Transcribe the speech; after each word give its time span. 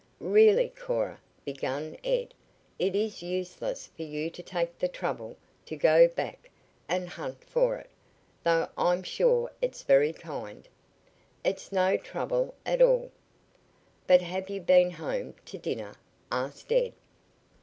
"Really, 0.19 0.69
Cora," 0.69 1.19
began 1.45 1.95
Ed, 2.03 2.33
"it 2.79 2.95
is 2.95 3.21
useless 3.21 3.85
for 3.95 4.01
you 4.01 4.31
to 4.31 4.41
take 4.41 4.79
the 4.79 4.87
trouble 4.87 5.37
to 5.67 5.75
go 5.75 6.07
back 6.07 6.49
and 6.89 7.07
hunt 7.07 7.43
for 7.43 7.77
it, 7.77 7.87
though 8.43 8.67
I'm 8.75 9.03
sure 9.03 9.51
it's 9.61 9.83
very 9.83 10.11
kind" 10.11 10.67
"It's 11.45 11.71
no 11.71 11.97
trouble 11.97 12.55
at 12.65 12.81
all." 12.81 13.11
"But 14.07 14.23
have 14.23 14.49
you 14.49 14.59
been 14.59 14.89
home 14.89 15.35
to 15.45 15.59
dinner?" 15.59 15.93
asked 16.31 16.71
Ed. 16.71 16.93